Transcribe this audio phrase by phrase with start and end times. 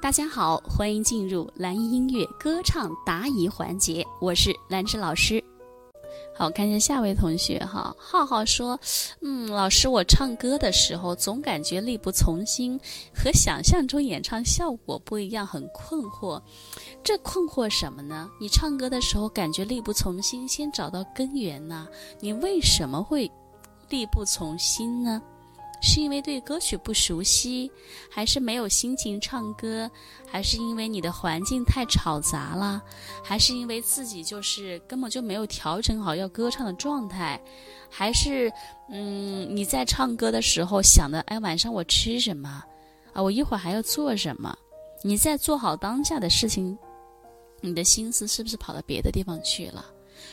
[0.00, 5.42] 大家好，欢迎进入蓝音乐歌唱答疑环节，我是兰芝老师。
[6.36, 8.78] 好，看一下下位同学哈，浩浩说
[9.22, 12.78] ：“嗯，老师，我唱歌的时候总感觉力不从心，
[13.12, 16.40] 和想象中演唱效果不一样，很困惑。
[17.02, 18.30] 这困惑什么呢？
[18.40, 21.88] 你唱歌的时候感觉力不从心，先找到根源呐。
[22.20, 23.28] 你为什么会
[23.88, 25.20] 力不从心呢？”
[25.80, 27.70] 是因为对歌曲不熟悉，
[28.10, 29.90] 还是没有心情唱歌，
[30.26, 32.82] 还是因为你的环境太吵杂了，
[33.22, 37.40] 还是因为自己就是根本就没有调整好要歌唱的状态，
[37.88, 38.52] 还是
[38.90, 42.62] 嗯你在唱歌的时候想的哎晚上我吃什么
[43.12, 44.56] 啊我一会儿还要做什么？
[45.04, 46.76] 你在做好当下的事情，
[47.60, 49.84] 你的心思是不是跑到别的地方去了？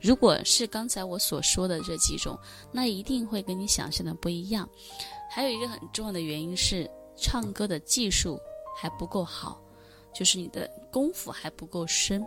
[0.00, 2.38] 如果是刚才我所说的这几种，
[2.72, 4.68] 那一定会跟你想象的不一样。
[5.30, 8.38] 还有一个很重要的原因是，唱歌的技术
[8.76, 9.60] 还不够好，
[10.14, 12.24] 就是你的功夫还不够深。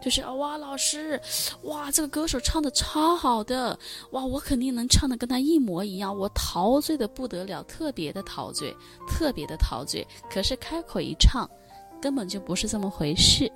[0.00, 1.20] 就是啊，哇，老师，
[1.62, 3.76] 哇，这个歌手唱的超好的，
[4.12, 8.72] 哇，我肯定能唱的跟他一模一样，我陶醉的不得了，特别的陶醉，
[9.08, 10.06] 特别的陶醉。
[10.30, 11.50] 可是开口一唱，
[12.00, 13.50] 根本就不是这么回事，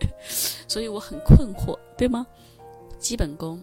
[0.68, 2.26] 所以我很困惑，对吗？
[2.98, 3.62] 基本功。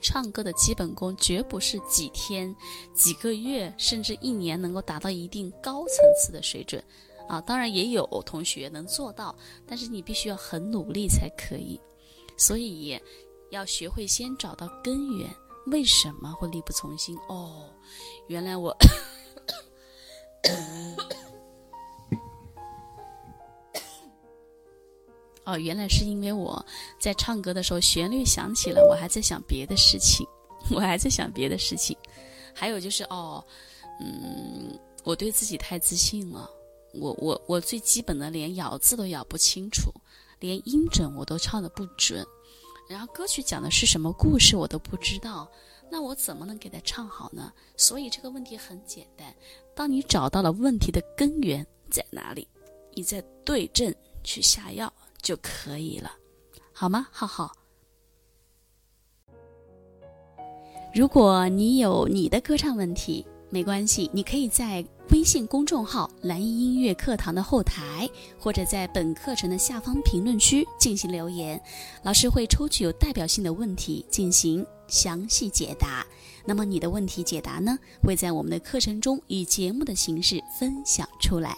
[0.00, 2.54] 唱歌的基本功绝不是几天、
[2.94, 6.82] 几个月，甚至一年能够达到一定高层次的水准，
[7.28, 11.78] 啊，当然也有同学能做到，但是你必须要很努力才可以。
[12.38, 12.98] 所以，
[13.50, 15.28] 要学会先找到根源，
[15.66, 17.18] 为什么会力不从心？
[17.28, 17.68] 哦，
[18.28, 18.74] 原来我。
[25.50, 26.64] 哦，原来是因为我
[27.00, 30.24] 在唱歌的时候，旋律响起了，我还在想别的事情，
[30.70, 31.96] 我还在想别的事情。
[32.54, 33.44] 还有就是，哦，
[34.00, 36.48] 嗯，我对自己太自信了，
[36.94, 39.92] 我我我最基本的连咬字都咬不清楚，
[40.38, 42.24] 连音准我都唱的不准，
[42.88, 45.50] 然后歌曲讲的是什么故事我都不知道，
[45.90, 47.52] 那我怎么能给他唱好呢？
[47.76, 49.34] 所以这个问题很简单，
[49.74, 52.46] 当你找到了问题的根源在哪里，
[52.94, 54.92] 你再对症去下药。
[55.30, 56.10] 就可以了，
[56.72, 57.06] 好吗？
[57.12, 57.52] 浩浩，
[60.92, 68.10] 如果你有你的歌唱问题，没关系，你可以在微信公众号“蓝音音乐课堂”的后台，
[68.40, 71.62] 或者在本课程的下方评论区进行留言，
[72.02, 76.04] 老师会抽取有代表性的问题进行详细解答。
[76.44, 81.56] 那么你的问题解答呢，会在我们的课程中以节目的形式分享出来。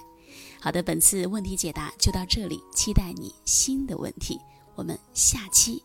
[0.65, 4.39] 好的，本次问题解答就到这里，期待你新的问题，
[4.77, 5.83] 我们下期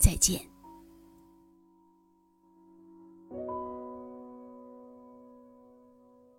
[0.00, 0.55] 再见。